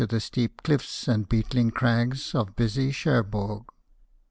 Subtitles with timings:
[0.01, 3.65] 115 the steep cliffs and beetling crags of busy Cherbourg.